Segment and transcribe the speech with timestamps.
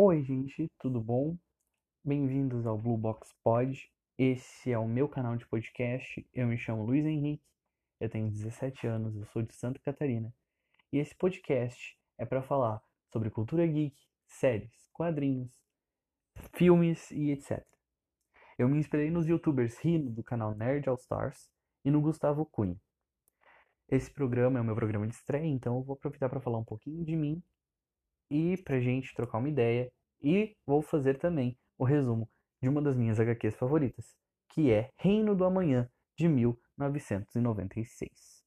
[0.00, 1.36] Oi, gente, tudo bom?
[2.04, 3.90] Bem-vindos ao Blue Box Pod.
[4.16, 6.24] Esse é o meu canal de podcast.
[6.32, 7.42] Eu me chamo Luiz Henrique,
[7.98, 10.32] eu tenho 17 anos, eu sou de Santa Catarina.
[10.92, 15.50] E esse podcast é para falar sobre cultura geek, séries, quadrinhos,
[16.54, 17.66] filmes e etc.
[18.56, 21.50] Eu me inspirei nos youtubers Rino do canal Nerd All Stars
[21.84, 22.80] e no Gustavo Cunha.
[23.88, 26.64] Esse programa é o meu programa de estreia, então eu vou aproveitar para falar um
[26.64, 27.42] pouquinho de mim
[28.30, 29.90] e pra gente trocar uma ideia.
[30.22, 32.28] E vou fazer também o resumo
[32.62, 34.14] de uma das minhas HQs favoritas,
[34.52, 35.88] que é Reino do Amanhã,
[36.18, 38.38] de 1996.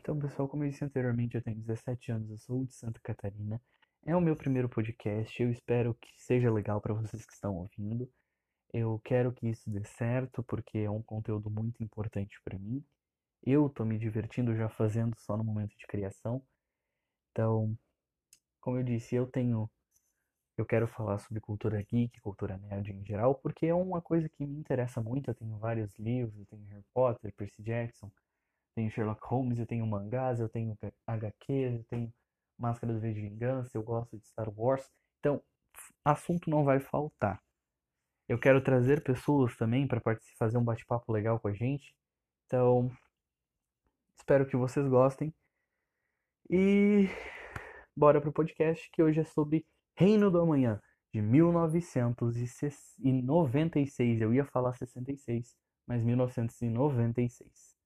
[0.00, 3.62] Então, pessoal, como eu disse anteriormente, eu tenho 17 anos, eu sou de Santa Catarina.
[4.04, 8.10] É o meu primeiro podcast, eu espero que seja legal para vocês que estão ouvindo.
[8.72, 12.84] Eu quero que isso dê certo porque é um conteúdo muito importante para mim.
[13.42, 16.42] Eu tô me divertindo já fazendo só no momento de criação.
[17.30, 17.76] Então,
[18.60, 19.70] como eu disse, eu tenho
[20.56, 24.46] eu quero falar sobre cultura geek, cultura nerd em geral, porque é uma coisa que
[24.46, 25.30] me interessa muito.
[25.30, 28.10] Eu tenho vários livros, eu tenho Harry Potter, Percy Jackson,
[28.74, 32.12] tenho Sherlock Holmes, eu tenho mangás, eu tenho HQs, eu tenho
[32.58, 34.88] Máscara do V de Vingança, eu gosto de Star Wars.
[35.18, 35.42] Então,
[36.04, 37.42] assunto não vai faltar.
[38.28, 40.00] Eu quero trazer pessoas também para
[40.38, 41.94] fazer um bate-papo legal com a gente.
[42.46, 42.90] Então,
[44.16, 45.34] espero que vocês gostem.
[46.48, 47.08] E
[47.96, 50.80] bora pro podcast que hoje é sobre Reino do Amanhã,
[51.12, 54.20] de 1996.
[54.20, 57.76] Eu ia falar 66, mas 1996.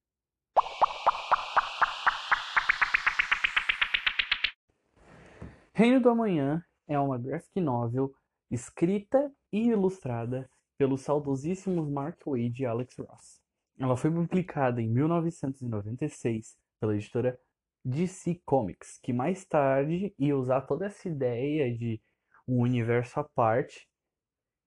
[5.73, 8.15] Reino do Amanhã é uma graphic novel
[8.51, 13.41] escrita e ilustrada pelos saudosíssimos Mark Waid e Alex Ross.
[13.79, 17.39] Ela foi publicada em 1996 pela editora
[17.85, 22.01] DC Comics, que mais tarde ia usar toda essa ideia de
[22.47, 23.89] um universo à parte,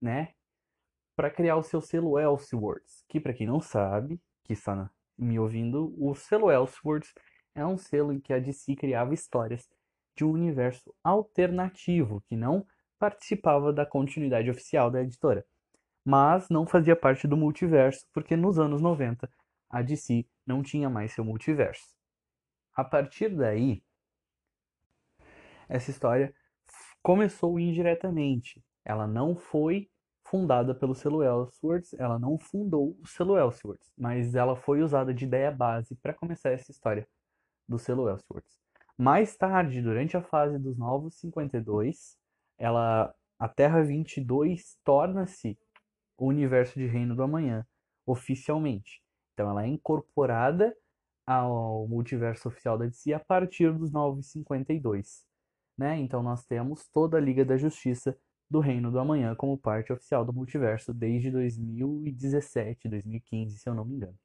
[0.00, 0.34] né,
[1.16, 5.94] para criar o seu selo Elseworlds, que para quem não sabe, que está me ouvindo,
[5.98, 7.12] o selo Elseworlds
[7.54, 9.68] é um selo em que a DC criava histórias
[10.16, 12.66] de um universo alternativo que não
[13.00, 15.44] participava da continuidade oficial da editora,
[16.04, 19.28] mas não fazia parte do multiverso porque nos anos 90
[19.70, 21.96] a DC não tinha mais seu multiverso.
[22.76, 23.82] A partir daí,
[25.68, 26.34] essa história
[27.02, 28.62] começou indiretamente.
[28.84, 29.88] Ela não foi
[30.24, 35.24] fundada pelo selo Elseworlds, ela não fundou o selo Elseworlds, mas ela foi usada de
[35.24, 37.08] ideia base para começar essa história
[37.68, 38.60] do selo Elseworlds.
[38.98, 42.19] Mais tarde, durante a fase dos Novos 52,
[42.60, 45.58] ela a Terra 22 torna-se
[46.18, 47.66] o universo de Reino do Amanhã
[48.06, 49.02] oficialmente.
[49.32, 50.76] Então ela é incorporada
[51.26, 55.24] ao multiverso oficial da DC a partir dos 952,
[55.78, 55.98] né?
[55.98, 58.14] Então nós temos toda a Liga da Justiça
[58.50, 63.86] do Reino do Amanhã como parte oficial do multiverso desde 2017, 2015, se eu não
[63.86, 64.18] me engano.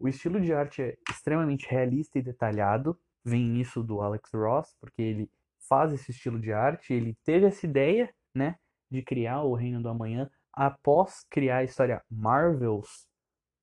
[0.00, 5.00] O estilo de arte é extremamente realista e detalhado, vem nisso do Alex Ross, porque
[5.00, 5.30] ele
[5.68, 8.56] faz esse estilo de arte, ele teve essa ideia, né,
[8.90, 13.06] de criar o Reino do Amanhã após criar a história Marvels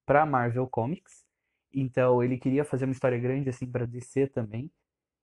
[0.06, 1.26] para Marvel Comics.
[1.74, 4.72] Então ele queria fazer uma história grande assim para DC também.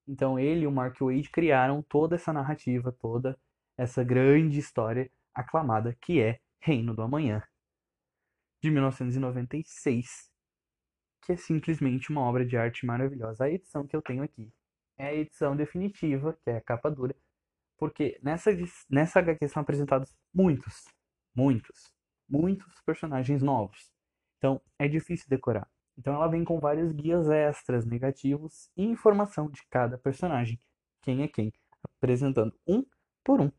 [0.07, 3.39] Então ele e o Mark Waid criaram toda essa narrativa, toda
[3.77, 7.43] essa grande história aclamada que é Reino do Amanhã,
[8.63, 10.31] de 1996,
[11.23, 13.45] que é simplesmente uma obra de arte maravilhosa.
[13.45, 14.51] A edição que eu tenho aqui
[14.99, 17.15] é a edição definitiva, que é a capa dura,
[17.79, 18.51] porque nessa,
[18.91, 20.85] nessa HQ são apresentados muitos,
[21.35, 21.93] muitos,
[22.29, 23.91] muitos personagens novos.
[24.39, 25.69] Então é difícil decorar.
[25.97, 30.61] Então ela vem com vários guias extras, negativos e informação de cada personagem,
[31.03, 32.85] quem é quem, apresentando um
[33.25, 33.51] por um.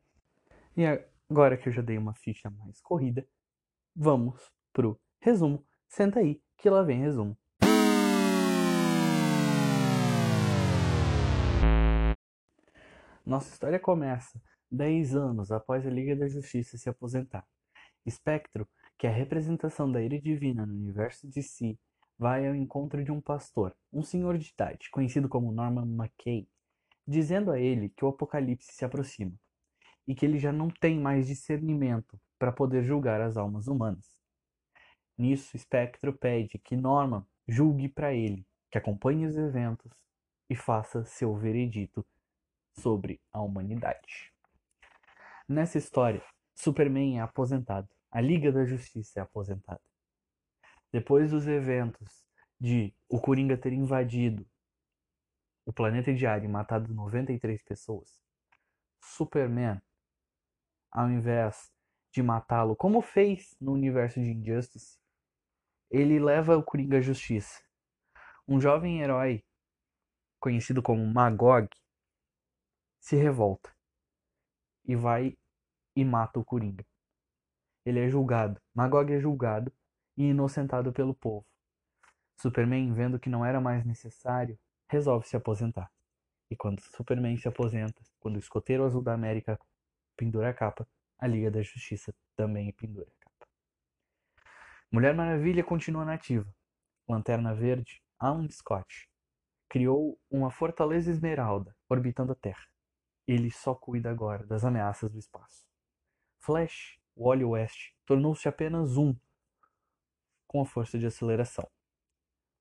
[0.76, 0.86] E
[1.30, 3.28] agora que eu já dei uma ficha mais corrida,
[3.96, 5.66] vamos pro resumo.
[5.88, 7.38] Senta aí que lá vem resumo.
[13.30, 14.42] Nossa história começa
[14.72, 17.46] 10 anos após a Liga da Justiça se aposentar.
[18.04, 18.68] Espectro,
[18.98, 21.80] que é a representação da ira divina no universo de si,
[22.18, 26.50] vai ao encontro de um pastor, um senhor de idade, conhecido como Norman McKay,
[27.08, 29.36] dizendo a ele que o apocalipse se aproxima
[30.08, 34.08] e que ele já não tem mais discernimento para poder julgar as almas humanas.
[35.16, 39.92] Nisso, Espectro pede que Norman julgue para ele, que acompanhe os eventos
[40.50, 42.04] e faça seu veredito
[42.74, 44.34] sobre a humanidade.
[45.48, 46.24] Nessa história,
[46.56, 49.82] Superman é aposentado, a Liga da Justiça é aposentada.
[50.92, 52.26] depois dos eventos
[52.60, 54.46] de o Coringa ter invadido
[55.66, 58.22] o planeta Diário e matado 93 pessoas,
[59.02, 59.80] Superman,
[60.92, 61.72] ao invés
[62.12, 64.98] de matá-lo, como fez no universo de Injustice,
[65.92, 67.62] ele leva o Coringa à justiça.
[68.48, 69.44] Um jovem herói,
[70.40, 71.70] conhecido como Magog,
[73.00, 73.74] se revolta
[74.86, 75.38] e vai
[75.96, 76.86] e mata o Coringa.
[77.86, 78.62] Ele é julgado.
[78.74, 79.72] Magog é julgado
[80.18, 81.46] e inocentado pelo povo.
[82.38, 84.58] Superman, vendo que não era mais necessário,
[84.88, 85.92] resolve se aposentar.
[86.50, 89.60] E quando Superman se aposenta, quando o escoteiro azul da América
[90.16, 90.88] pendura a capa,
[91.18, 93.48] a Liga da Justiça também pendura a capa.
[94.92, 96.52] Mulher Maravilha continua nativa.
[97.08, 99.10] Lanterna Verde, Alan Scott,
[99.68, 102.66] criou uma fortaleza esmeralda orbitando a Terra.
[103.30, 105.68] Ele só cuida agora das ameaças do espaço.
[106.40, 109.16] Flash, Wally West, tornou-se apenas um
[110.48, 111.70] com a força de aceleração.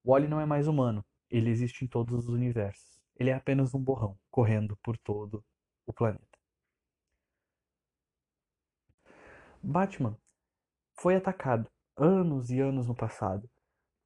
[0.05, 3.01] Wally não é mais humano, ele existe em todos os universos.
[3.17, 5.43] Ele é apenas um borrão correndo por todo
[5.87, 6.39] o planeta.
[9.63, 10.19] Batman
[11.01, 13.49] foi atacado anos e anos no passado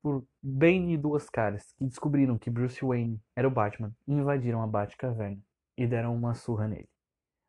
[0.00, 4.62] por Bane e Duas Caras, que descobriram que Bruce Wayne era o Batman e invadiram
[4.62, 5.42] a Batcaverna
[5.76, 6.88] e deram uma surra nele.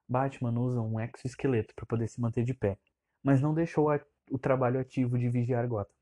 [0.08, 2.78] Batman usa um exoesqueleto para poder se manter de pé,
[3.22, 3.88] mas não deixou
[4.30, 5.94] o trabalho ativo de vigiar Gotham.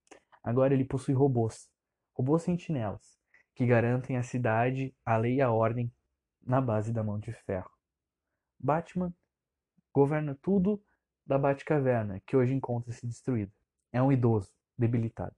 [0.44, 1.70] Agora ele possui robôs,
[2.14, 3.20] robôs sentinelas,
[3.54, 5.92] que garantem a cidade, a lei e a ordem
[6.42, 7.72] na base da mão de ferro.
[8.60, 9.14] Batman
[9.94, 10.84] governa tudo
[11.26, 13.52] da Batcaverna, que hoje encontra-se destruída.
[13.92, 15.36] É um idoso, debilitado,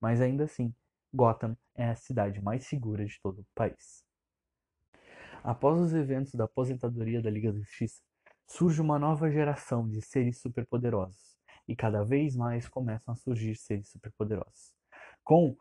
[0.00, 0.74] mas ainda assim,
[1.14, 4.04] Gotham é a cidade mais segura de todo o país.
[5.44, 8.00] Após os eventos da aposentadoria da Liga da Justiça,
[8.46, 11.36] surge uma nova geração de seres superpoderosos,
[11.66, 14.72] e cada vez mais começam a surgir seres superpoderosos.
[15.24, 15.56] Com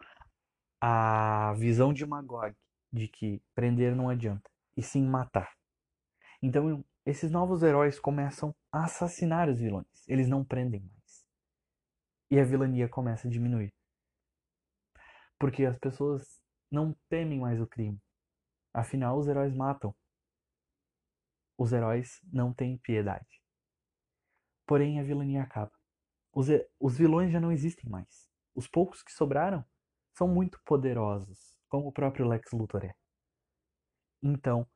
[0.79, 2.55] a visão de Magog
[2.93, 4.47] de que prender não adianta,
[4.77, 5.51] e sim matar.
[6.43, 10.07] Então, esses novos heróis começam a assassinar os vilões.
[10.07, 11.25] Eles não prendem mais.
[12.29, 13.73] E a vilania começa a diminuir.
[15.39, 16.39] Porque as pessoas
[16.71, 17.99] não temem mais o crime.
[18.73, 19.95] Afinal, os heróis matam.
[21.57, 23.41] Os heróis não têm piedade.
[24.65, 25.71] Porém, a vilania acaba.
[26.33, 26.47] Os,
[26.79, 28.29] os vilões já não existem mais.
[28.55, 29.65] Os poucos que sobraram
[30.13, 32.95] são muito poderosos, como o próprio Lex Luthor é.
[34.23, 34.67] Então,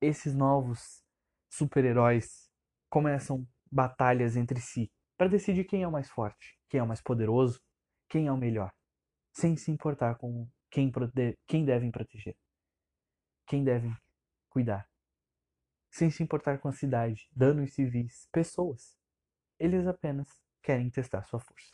[0.00, 1.02] esses novos
[1.50, 2.50] super-heróis
[2.90, 7.00] começam batalhas entre si para decidir quem é o mais forte, quem é o mais
[7.00, 7.60] poderoso,
[8.08, 8.72] quem é o melhor,
[9.32, 10.90] sem se importar com quem,
[11.46, 12.36] quem devem proteger,
[13.46, 13.96] quem devem
[14.48, 14.90] cuidar,
[15.88, 18.98] sem se importar com a cidade, danos civis, pessoas.
[19.56, 20.28] Eles apenas
[20.60, 21.72] querem testar sua força.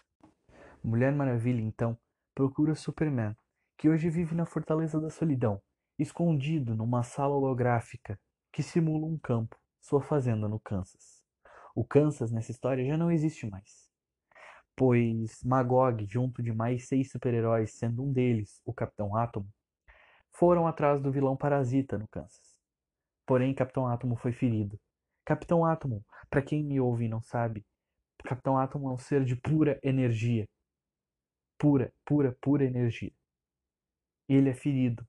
[0.84, 1.98] Mulher Maravilha, então,
[2.34, 3.34] procura Superman,
[3.78, 5.62] que hoje vive na Fortaleza da Solidão,
[5.98, 8.20] escondido numa sala holográfica
[8.52, 11.24] que simula um campo, sua fazenda no Kansas.
[11.74, 13.89] O Kansas nessa história já não existe mais,
[14.80, 19.46] pois Magog, junto de mais seis super-heróis, sendo um deles o Capitão Átomo,
[20.32, 22.56] foram atrás do vilão Parasita no Kansas.
[23.26, 24.80] Porém, Capitão Átomo foi ferido.
[25.22, 27.62] Capitão Átomo, para quem me ouve e não sabe,
[28.24, 30.48] Capitão Átomo é um ser de pura energia.
[31.58, 33.12] Pura, pura, pura energia.
[34.26, 35.06] Ele é ferido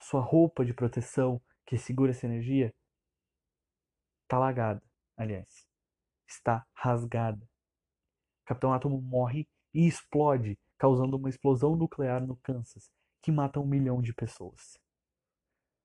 [0.00, 2.74] sua roupa de proteção que segura essa energia
[4.24, 4.82] está lagada,
[5.16, 5.64] aliás,
[6.26, 7.51] está rasgada.
[8.44, 12.90] Capitão Átomo morre e explode, causando uma explosão nuclear no Kansas,
[13.22, 14.78] que mata um milhão de pessoas.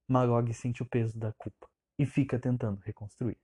[0.07, 3.37] Magog sente o peso da culpa e fica tentando reconstruir.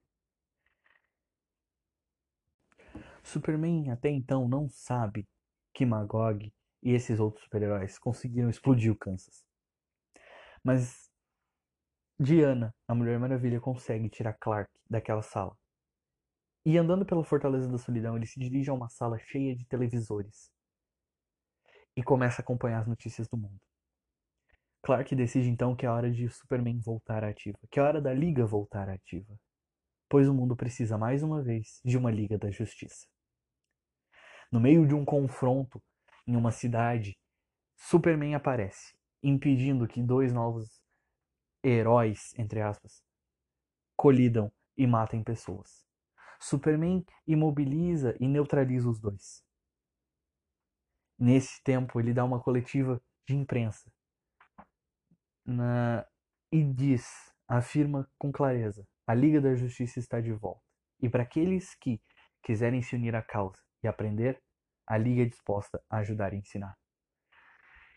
[3.23, 5.27] Superman até então não sabe
[5.73, 9.45] que Magog e esses outros super-heróis conseguiram explodir o Kansas.
[10.63, 11.09] Mas
[12.19, 15.57] Diana, a Mulher Maravilha, consegue tirar Clark daquela sala.
[16.65, 20.49] E andando pela Fortaleza da Solidão, ele se dirige a uma sala cheia de televisores
[21.95, 23.59] e começa a acompanhar as notícias do mundo.
[24.81, 28.45] Clark decide então que é hora de Superman voltar ativa, que é hora da Liga
[28.45, 29.37] voltar ativa,
[30.09, 33.07] pois o mundo precisa mais uma vez de uma Liga da Justiça.
[34.51, 35.81] No meio de um confronto
[36.27, 37.17] em uma cidade,
[37.75, 40.81] Superman aparece impedindo que dois novos
[41.63, 43.01] heróis, entre aspas,
[43.95, 45.85] colidam e matem pessoas.
[46.43, 49.41] Superman imobiliza e neutraliza os dois.
[51.17, 53.89] Nesse tempo, ele dá uma coletiva de imprensa
[55.45, 56.05] na...
[56.51, 60.61] e diz, afirma com clareza: a Liga da Justiça está de volta.
[60.99, 62.01] E para aqueles que
[62.43, 64.43] quiserem se unir à causa e aprender,
[64.85, 66.77] a Liga é disposta a ajudar e ensinar.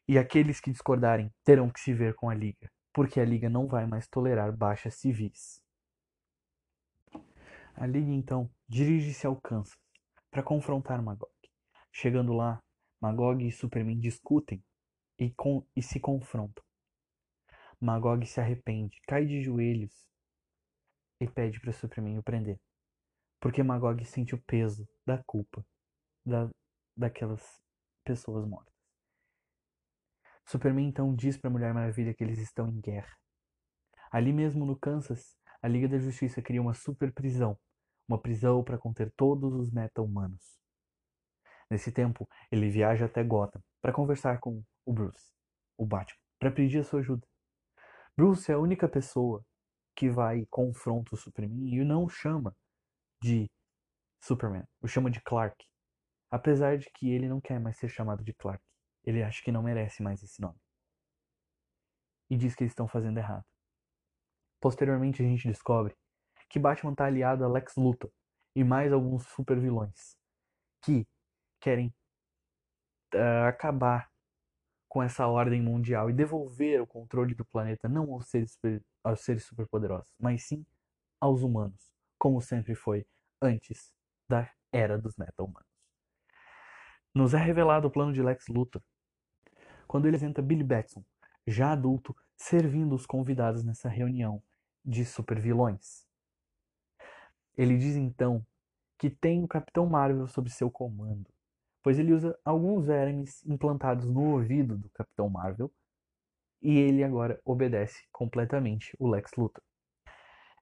[0.07, 3.67] E aqueles que discordarem terão que se ver com a Liga, porque a Liga não
[3.67, 5.66] vai mais tolerar baixas civis.
[7.79, 9.79] A Liga então dirige-se ao Kansas
[10.31, 11.31] para confrontar Magog.
[11.93, 12.63] Chegando lá,
[12.99, 14.65] Magog e Superman discutem
[15.19, 16.65] e, com, e se confrontam.
[17.79, 20.09] Magog se arrepende, cai de joelhos
[21.21, 22.59] e pede para Superman o prender.
[23.39, 25.63] Porque Magog sente o peso da culpa
[26.25, 26.49] da,
[26.97, 27.63] daquelas
[28.03, 28.75] pessoas mortas.
[30.47, 33.15] Superman então diz para Mulher Maravilha que eles estão em guerra.
[34.11, 37.59] Ali mesmo no Kansas, a Liga da Justiça cria uma super prisão,
[38.09, 40.59] uma prisão para conter todos os meta-humanos.
[41.71, 45.33] Nesse tempo, ele viaja até Gotham para conversar com o Bruce,
[45.77, 47.27] o Batman, para pedir a sua ajuda.
[48.17, 49.45] Bruce é a única pessoa
[49.95, 52.55] que vai e confronta o Superman e o não chama
[53.23, 53.51] de
[54.23, 55.57] Superman, o chama de Clark.
[56.31, 58.63] Apesar de que ele não quer mais ser chamado de Clark.
[59.05, 60.59] Ele acha que não merece mais esse nome.
[62.29, 63.45] E diz que eles estão fazendo errado.
[64.61, 65.97] Posteriormente a gente descobre
[66.49, 68.11] que Batman está aliado a Lex Luthor
[68.55, 70.17] e mais alguns supervilões
[70.83, 71.07] que
[71.61, 71.93] querem
[73.15, 74.11] uh, acabar
[74.89, 79.21] com essa ordem mundial e devolver o controle do planeta não aos seres, super, aos
[79.21, 80.65] seres superpoderosos, mas sim
[81.21, 83.07] aos humanos, como sempre foi
[83.43, 83.93] antes
[84.29, 85.69] da era dos meta-humanos.
[87.15, 88.83] Nos é revelado o plano de Lex Luthor
[89.87, 91.05] quando ele apresenta Billy Batson,
[91.47, 94.43] já adulto, servindo os convidados nessa reunião
[94.85, 96.06] de supervilões.
[97.57, 98.45] Ele diz então
[98.99, 101.27] que tem o Capitão Marvel sob seu comando
[101.87, 105.73] pois ele usa alguns vermes implantados no ouvido do Capitão Marvel
[106.61, 109.63] e ele agora obedece completamente o Lex Luthor.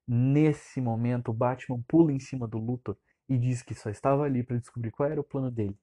[0.06, 4.42] Nesse momento, o Batman pula em cima do Luthor e diz que só estava ali
[4.42, 5.78] para descobrir qual era o plano dele.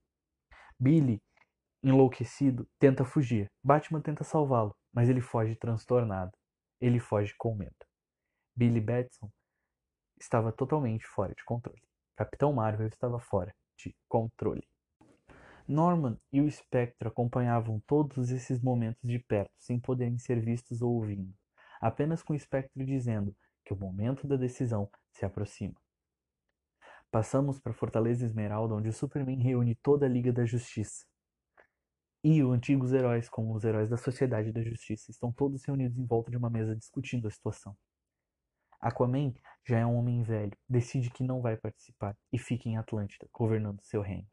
[0.80, 1.20] Billy,
[1.82, 3.52] enlouquecido, tenta fugir.
[3.64, 6.34] Batman tenta salvá-lo, mas ele foge transtornado.
[6.80, 7.74] Ele foge com medo.
[8.56, 9.28] Billy Batson
[10.22, 11.82] estava totalmente fora de controle.
[12.16, 14.68] Capitão Marvel estava fora de controle.
[15.68, 20.94] Norman e o Spectre acompanhavam todos esses momentos de perto, sem poderem ser vistos ou
[20.94, 21.34] ouvindo,
[21.80, 23.36] apenas com o Spectre dizendo
[23.66, 25.76] que o momento da decisão se aproxima.
[27.10, 31.06] Passamos para Fortaleza Esmeralda, onde o Superman reúne toda a Liga da Justiça.
[32.24, 36.06] E os antigos heróis, como os heróis da Sociedade da Justiça, estão todos reunidos em
[36.06, 37.76] volta de uma mesa discutindo a situação.
[38.80, 39.34] Aquaman
[39.66, 43.82] já é um homem velho, decide que não vai participar e fica em Atlântida, governando
[43.82, 44.28] seu reino.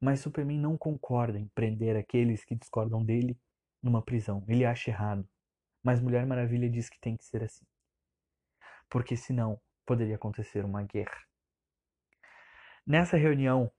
[0.00, 3.38] Mas Superman não concorda em prender aqueles que discordam dele
[3.82, 4.44] numa prisão.
[4.46, 5.28] Ele acha errado.
[5.82, 7.66] Mas Mulher Maravilha diz que tem que ser assim.
[8.88, 11.18] Porque senão poderia acontecer uma guerra.
[12.86, 13.70] Nessa reunião,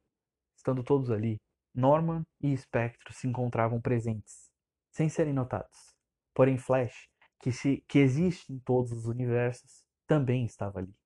[0.55, 1.39] estando todos ali,
[1.73, 4.51] Norman e Spectro se encontravam presentes,
[4.91, 5.95] sem serem notados.
[6.33, 10.97] Porém, Flash, que, se, que existe em todos os universos, também estava ali.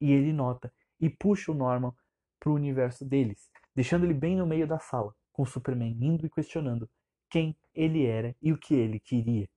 [0.00, 1.92] E ele nota e puxa o Norman
[2.38, 6.30] para o universo deles, deixando ele bem no meio da sala, com Superman indo e
[6.30, 6.88] questionando
[7.28, 9.48] quem ele era e o que ele queria.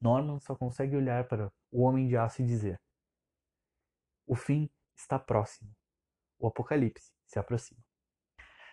[0.00, 2.80] Norman só consegue olhar para o Homem de Aço e dizer:
[4.26, 5.70] O fim está próximo.
[6.40, 7.80] O apocalipse se aproxima.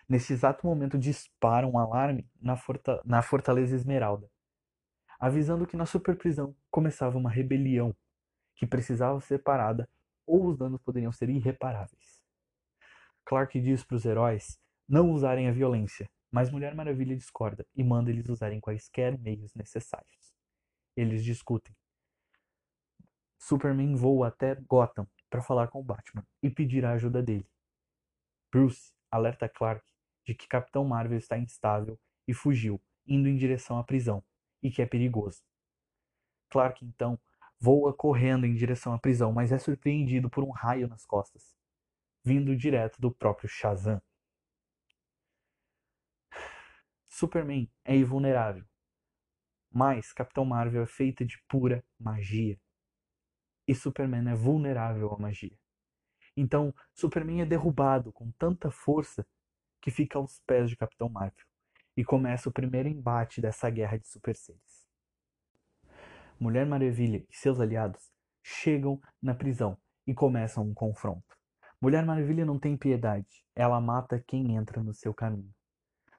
[0.08, 4.28] Nesse exato momento dispara um alarme na, forta na Fortaleza Esmeralda,
[5.20, 7.94] avisando que na superprisão começava uma rebelião
[8.56, 9.88] que precisava ser parada
[10.26, 12.20] ou os danos poderiam ser irreparáveis.
[13.24, 14.58] Clark diz para os heróis
[14.88, 20.34] não usarem a violência, mas Mulher Maravilha discorda e manda eles usarem quaisquer meios necessários.
[20.96, 21.74] Eles discutem.
[23.38, 27.48] Superman voa até Gotham para falar com Batman e pedir a ajuda dele.
[28.50, 29.84] Bruce alerta Clark
[30.24, 34.24] de que Capitão Marvel está instável e fugiu, indo em direção à prisão,
[34.62, 35.42] e que é perigoso.
[36.50, 37.18] Clark então
[37.58, 41.56] voa correndo em direção à prisão, mas é surpreendido por um raio nas costas,
[42.24, 44.00] vindo direto do próprio Shazam.
[47.08, 48.64] Superman é invulnerável.
[49.70, 52.60] Mas Capitão Marvel é feita de pura magia.
[53.66, 55.58] E Superman é vulnerável à magia.
[56.36, 59.26] Então, Superman é derrubado com tanta força
[59.80, 61.46] que fica aos pés de Capitão Marvel.
[61.96, 64.85] E começa o primeiro embate dessa guerra de super seres.
[66.38, 68.12] Mulher Maravilha e seus aliados
[68.42, 71.36] chegam na prisão e começam um confronto.
[71.80, 75.52] Mulher Maravilha não tem piedade, ela mata quem entra no seu caminho.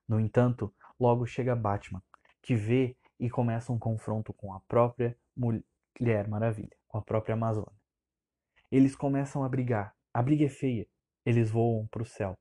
[0.07, 2.01] No entanto, Logo chega Batman,
[2.41, 7.79] que vê e começa um confronto com a própria Mulher Maravilha, com a própria Amazônia.
[8.71, 9.95] Eles começam a brigar.
[10.11, 10.87] A briga é feia.
[11.23, 12.35] Eles voam para o céu.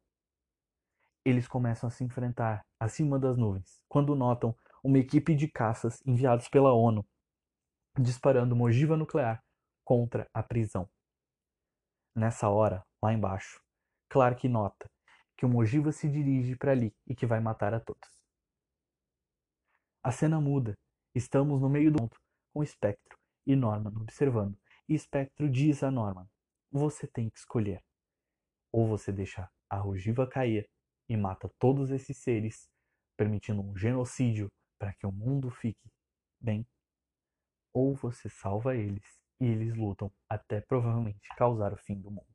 [1.23, 6.49] eles começam a se enfrentar acima das nuvens, quando notam uma equipe de caças enviados
[6.49, 7.05] pela ONU
[7.99, 9.43] disparando uma ogiva nuclear
[9.85, 10.89] contra a prisão.
[12.15, 13.61] Nessa hora, lá embaixo,
[14.09, 14.91] Clark nota
[15.37, 18.09] que uma ogiva se dirige para ali e que vai matar a todos.
[20.03, 20.79] A cena muda.
[21.15, 22.19] Estamos no meio do ponto,
[22.53, 24.59] com Spectro e Norman observando.
[24.89, 26.27] E Spectro diz a Norman:
[26.71, 27.83] Você tem que escolher.
[28.73, 30.69] Ou você deixa a ogiva cair
[31.09, 32.69] e mata todos esses seres,
[33.17, 34.49] permitindo um genocídio
[34.79, 35.91] para que o mundo fique
[36.41, 36.67] bem,
[37.77, 42.35] ou você salva eles e eles lutam até provavelmente causar o fim do mundo.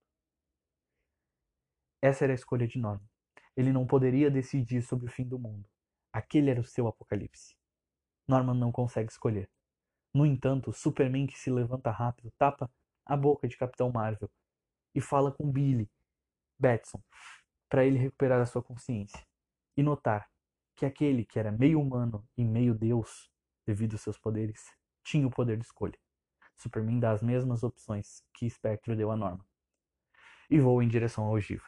[2.00, 3.10] Essa era a escolha de Norman.
[3.58, 5.68] Ele não poderia decidir sobre o fim do mundo.
[6.14, 7.58] Aquele era o seu apocalipse.
[8.28, 9.50] Norman não consegue escolher.
[10.14, 12.72] No entanto, Superman que se levanta rápido tapa
[13.04, 14.30] a boca de Capitão Marvel
[14.94, 15.90] e fala com Billy
[16.60, 17.02] Batson
[17.68, 19.26] para ele recuperar a sua consciência
[19.76, 20.30] e notar
[20.76, 23.32] que aquele que era meio humano e meio deus
[23.66, 25.98] devido aos seus poderes tinha o poder de escolha.
[26.56, 29.46] Superman dá as mesmas opções que Spectre deu a Norma.
[30.50, 31.66] E voa em direção ao ogiva.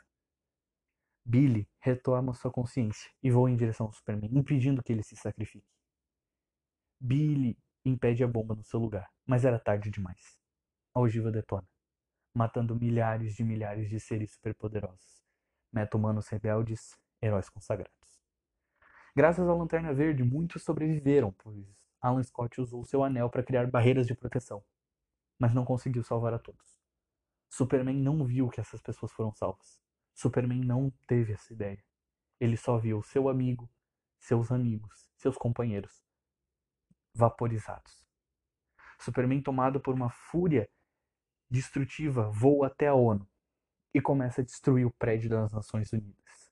[1.25, 5.67] Billy retoma sua consciência e voa em direção ao Superman, impedindo que ele se sacrifique.
[6.99, 10.37] Billy impede a bomba no seu lugar, mas era tarde demais.
[10.93, 11.67] A ogiva detona,
[12.33, 15.23] matando milhares de milhares de seres superpoderosos,
[15.71, 17.93] meta-humanos rebeldes, heróis consagrados.
[19.15, 24.05] Graças à Lanterna Verde, muitos sobreviveram, pois Alan Scott usou seu anel para criar barreiras
[24.05, 24.61] de proteção,
[25.39, 26.83] mas não conseguiu salvar a todos.
[27.49, 29.81] Superman não viu que essas pessoas foram salvas.
[30.13, 31.81] Superman não teve essa ideia.
[32.41, 33.71] Ele só viu seu amigo,
[34.19, 36.03] seus amigos, seus companheiros
[37.15, 38.05] vaporizados.
[38.99, 40.69] Superman, tomado por uma fúria
[41.49, 43.25] destrutiva, voa até a ONU
[43.93, 46.51] e começa a destruir o prédio das Nações Unidas.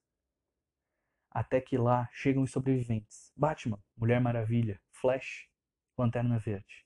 [1.30, 5.50] Até que lá chegam os sobreviventes: Batman, Mulher Maravilha, Flash,
[5.98, 6.86] Lanterna Verde.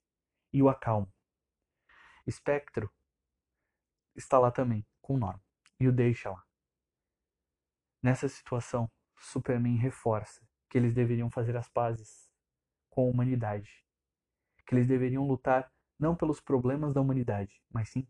[0.53, 1.11] E o acalmam.
[2.25, 2.89] Espectro
[4.15, 5.43] está lá também, com Norman,
[5.77, 6.43] e o deixa lá.
[8.01, 12.31] Nessa situação, Superman reforça que eles deveriam fazer as pazes
[12.89, 13.85] com a humanidade.
[14.65, 18.07] Que eles deveriam lutar não pelos problemas da humanidade, mas sim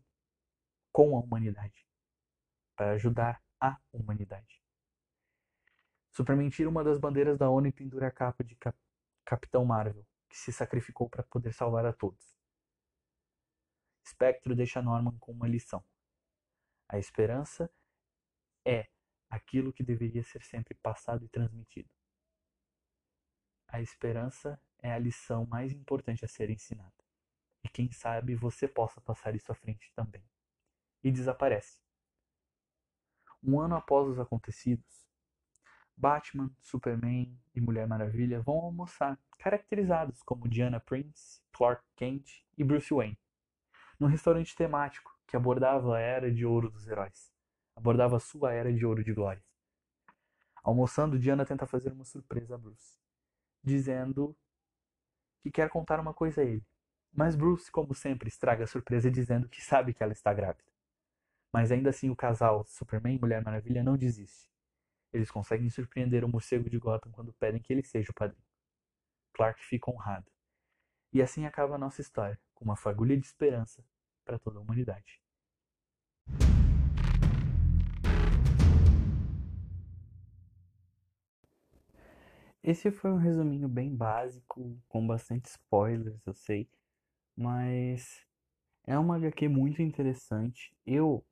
[0.92, 1.86] com a humanidade.
[2.76, 4.62] Para ajudar a humanidade.
[6.12, 8.78] Superman tira uma das bandeiras da ONU e pendura a capa de Cap
[9.26, 12.38] Capitão Marvel, que se sacrificou para poder salvar a todos.
[14.06, 15.84] Spectro deixa Norman com uma lição.
[16.88, 17.68] A esperança
[18.64, 18.88] é
[19.28, 21.90] aquilo que deveria ser sempre passado e transmitido.
[23.66, 26.94] A esperança é a lição mais importante a ser ensinada.
[27.64, 30.24] E quem sabe você possa passar isso à frente também.
[31.02, 31.82] E desaparece.
[33.42, 35.05] Um ano após os acontecidos,
[35.96, 42.92] Batman, Superman e Mulher Maravilha vão almoçar, caracterizados como Diana Prince, Clark Kent e Bruce
[42.92, 43.18] Wayne,
[43.98, 47.32] num restaurante temático que abordava a era de ouro dos heróis,
[47.74, 49.42] abordava a sua era de ouro de glória.
[50.62, 52.98] Almoçando, Diana tenta fazer uma surpresa a Bruce,
[53.62, 54.36] dizendo
[55.40, 56.64] que quer contar uma coisa a ele.
[57.10, 60.70] Mas Bruce, como sempre, estraga a surpresa dizendo que sabe que ela está grávida.
[61.50, 64.55] Mas ainda assim o casal Superman e Mulher Maravilha não desiste
[65.16, 68.44] eles conseguem surpreender o morcego de Gotham quando pedem que ele seja o padrinho.
[69.32, 70.30] Clark fica honrado.
[71.12, 73.84] E assim acaba a nossa história, com uma fagulha de esperança
[74.24, 75.20] para toda a humanidade.
[82.62, 86.68] Esse foi um resuminho bem básico, com bastante spoilers, eu sei,
[87.36, 88.26] mas
[88.84, 90.76] é uma HQ muito interessante.
[90.84, 91.24] Eu,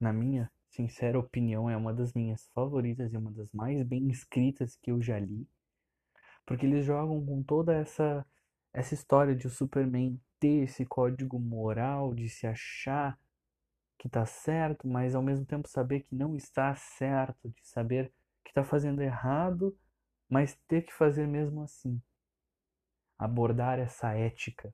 [0.00, 4.76] na minha sincera opinião, é uma das minhas favoritas e uma das mais bem escritas
[4.76, 5.48] que eu já li.
[6.46, 8.24] Porque eles jogam com toda essa,
[8.72, 13.18] essa história de o Superman ter esse código moral de se achar
[13.98, 18.12] que tá certo, mas ao mesmo tempo saber que não está certo, de saber
[18.44, 19.76] que está fazendo errado,
[20.28, 22.00] mas ter que fazer mesmo assim.
[23.18, 24.72] Abordar essa ética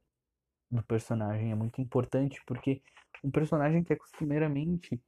[0.71, 2.83] do personagem é muito importante porque
[3.23, 5.01] um personagem que é costumeiramente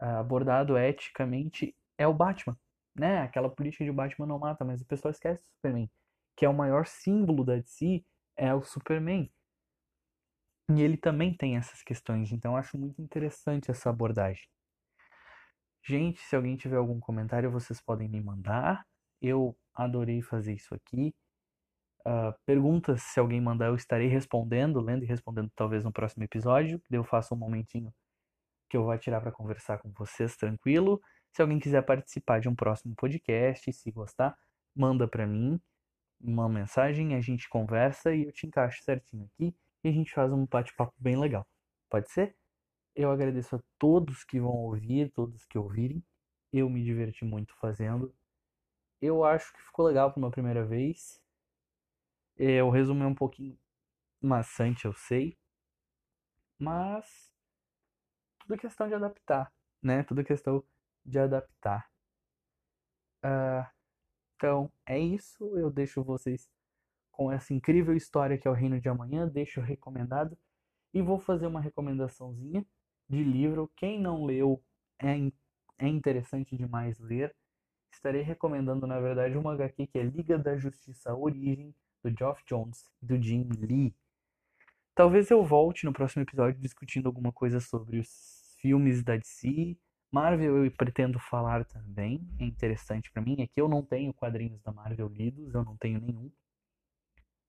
[0.00, 2.56] abordado eticamente é o Batman,
[2.94, 3.22] né?
[3.22, 5.90] Aquela política de Batman não mata, mas o pessoal esquece do Superman,
[6.36, 8.04] que é o maior símbolo da DC,
[8.36, 9.30] é o Superman.
[10.70, 14.46] E ele também tem essas questões, então acho muito interessante essa abordagem.
[15.82, 18.86] Gente, se alguém tiver algum comentário, vocês podem me mandar.
[19.22, 21.14] Eu adorei fazer isso aqui.
[22.00, 26.80] Uh, perguntas, se alguém mandar, eu estarei respondendo, lendo e respondendo talvez no próximo episódio.
[26.90, 27.92] Eu faço um momentinho
[28.68, 31.00] que eu vou tirar para conversar com vocês tranquilo.
[31.32, 34.36] Se alguém quiser participar de um próximo podcast, se gostar,
[34.74, 35.60] manda para mim
[36.20, 39.54] uma mensagem, a gente conversa e eu te encaixo certinho aqui
[39.84, 41.46] e a gente faz um bate-papo bem legal.
[41.88, 42.36] Pode ser?
[42.94, 46.02] Eu agradeço a todos que vão ouvir, todos que ouvirem.
[46.52, 48.12] Eu me diverti muito fazendo.
[49.00, 51.20] Eu acho que ficou legal para uma primeira vez.
[52.36, 53.56] É, o resumo é um pouquinho
[54.20, 55.38] maçante, eu sei.
[56.58, 57.27] Mas
[58.48, 60.02] tudo é questão de adaptar, né?
[60.04, 60.64] Tudo é questão
[61.04, 61.86] de adaptar.
[63.22, 63.66] Uh,
[64.36, 65.44] então, é isso.
[65.58, 66.48] Eu deixo vocês
[67.12, 69.28] com essa incrível história que é o Reino de Amanhã.
[69.28, 70.36] Deixo recomendado.
[70.94, 72.64] E vou fazer uma recomendaçãozinha
[73.06, 73.70] de livro.
[73.76, 74.64] Quem não leu,
[74.98, 75.14] é,
[75.78, 77.36] é interessante demais ler.
[77.92, 82.90] Estarei recomendando, na verdade, uma HQ que é Liga da Justiça Origem, do Geoff Jones
[83.02, 83.94] e do Jim Lee.
[84.94, 89.76] Talvez eu volte no próximo episódio discutindo alguma coisa sobre os filmes da DC.
[90.10, 93.36] Marvel eu pretendo falar também, é interessante para mim.
[93.40, 96.30] É que eu não tenho quadrinhos da Marvel lidos, eu não tenho nenhum.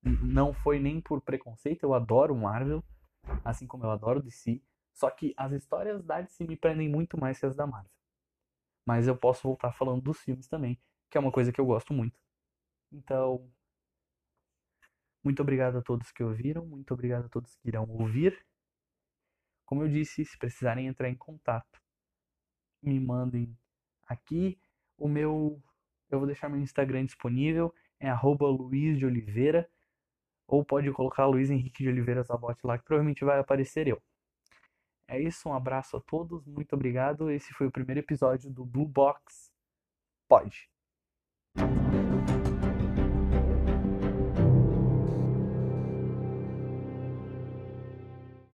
[0.04, 2.84] Não foi nem por preconceito, eu adoro Marvel,
[3.44, 4.62] assim como eu adoro DC.
[4.94, 7.92] Só que as histórias da DC me prendem muito mais que as da Marvel.
[8.86, 11.94] Mas eu posso voltar falando dos filmes também, que é uma coisa que eu gosto
[11.94, 12.18] muito.
[12.92, 13.50] Então,
[15.24, 18.38] muito obrigado a todos que ouviram, muito obrigado a todos que irão ouvir.
[19.70, 21.80] Como eu disse, se precisarem entrar em contato,
[22.82, 23.56] me mandem
[24.08, 24.60] aqui.
[24.98, 25.62] O meu,
[26.10, 28.10] eu vou deixar meu Instagram disponível, é
[28.50, 29.70] Luiz de Oliveira,
[30.48, 34.02] ou pode colocar Luiz Henrique de Oliveira Zabote lá, que provavelmente vai aparecer eu.
[35.08, 37.30] É isso, um abraço a todos, muito obrigado.
[37.30, 39.52] Esse foi o primeiro episódio do Blue Box
[40.28, 40.68] Pod.